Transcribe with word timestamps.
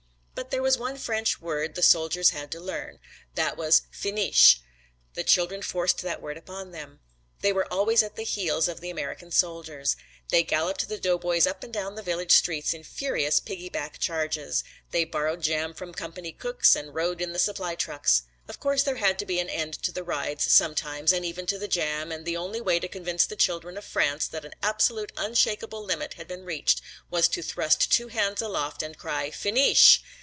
But 0.33 0.49
there 0.49 0.63
was 0.63 0.75
one 0.75 0.97
French 0.97 1.39
word 1.39 1.75
the 1.75 1.83
soldiers 1.83 2.31
had 2.31 2.51
to 2.51 2.59
learn. 2.59 2.97
That 3.35 3.57
was 3.57 3.83
"fineesh." 3.91 4.57
The 5.13 5.23
children 5.23 5.61
forced 5.61 6.01
that 6.01 6.19
word 6.19 6.35
upon 6.35 6.71
them. 6.71 6.99
They 7.41 7.53
were 7.53 7.71
always 7.71 8.01
at 8.01 8.15
the 8.15 8.23
heels 8.23 8.67
of 8.67 8.81
the 8.81 8.89
American 8.89 9.29
soldiers. 9.29 9.95
They 10.29 10.41
galloped 10.41 10.89
the 10.89 10.97
doughboys 10.97 11.45
up 11.45 11.63
and 11.63 11.71
down 11.71 11.93
the 11.93 12.01
village 12.01 12.31
streets 12.31 12.73
in 12.73 12.83
furious 12.83 13.39
piggyback 13.39 13.99
charges. 13.99 14.63
They 14.89 15.03
borrowed 15.03 15.43
jam 15.43 15.75
from 15.75 15.93
company 15.93 16.31
cooks 16.31 16.75
and 16.75 16.95
rode 16.95 17.21
in 17.21 17.33
the 17.33 17.39
supply 17.39 17.75
trucks. 17.75 18.23
Of 18.47 18.59
course 18.59 18.81
there 18.81 18.95
had 18.95 19.19
to 19.19 19.27
be 19.27 19.37
an 19.39 19.47
end 19.47 19.75
to 19.83 19.91
the 19.91 20.03
rides, 20.03 20.51
sometimes, 20.51 21.13
and 21.13 21.23
even 21.23 21.45
to 21.45 21.59
the 21.59 21.67
jam 21.67 22.11
and 22.11 22.25
the 22.25 22.35
only 22.37 22.59
way 22.59 22.79
to 22.79 22.87
convince 22.87 23.27
the 23.27 23.35
children 23.35 23.77
of 23.77 23.85
France 23.85 24.27
that 24.29 24.43
an 24.43 24.55
absolute 24.63 25.11
unshakable 25.17 25.85
limit 25.85 26.15
had 26.15 26.27
been 26.27 26.45
reached 26.45 26.81
was 27.11 27.27
to 27.27 27.43
thrust 27.43 27.91
two 27.91 28.07
hands 28.07 28.41
aloft 28.41 28.81
and 28.81 28.97
cry 28.97 29.29
"fineesh." 29.29 29.99